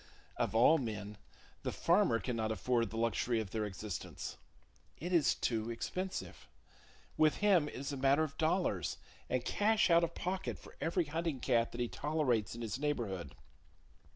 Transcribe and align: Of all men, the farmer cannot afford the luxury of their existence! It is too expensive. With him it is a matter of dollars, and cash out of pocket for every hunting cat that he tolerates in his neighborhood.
Of 0.35 0.55
all 0.55 0.79
men, 0.79 1.19
the 1.61 1.71
farmer 1.71 2.17
cannot 2.19 2.51
afford 2.51 2.89
the 2.89 2.97
luxury 2.97 3.39
of 3.39 3.51
their 3.51 3.65
existence! 3.65 4.35
It 4.97 5.13
is 5.13 5.35
too 5.35 5.69
expensive. 5.69 6.47
With 7.17 7.35
him 7.35 7.67
it 7.67 7.75
is 7.75 7.93
a 7.93 7.97
matter 7.97 8.23
of 8.23 8.35
dollars, 8.39 8.97
and 9.29 9.45
cash 9.45 9.91
out 9.91 10.03
of 10.03 10.15
pocket 10.15 10.57
for 10.57 10.75
every 10.81 11.05
hunting 11.05 11.39
cat 11.39 11.71
that 11.71 11.81
he 11.81 11.87
tolerates 11.87 12.55
in 12.55 12.63
his 12.63 12.79
neighborhood. 12.79 13.35